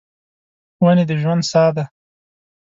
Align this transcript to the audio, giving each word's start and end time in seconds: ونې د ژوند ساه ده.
ونې 0.83 1.03
د 1.09 1.11
ژوند 1.21 1.43
ساه 1.51 1.71
ده. 1.75 1.83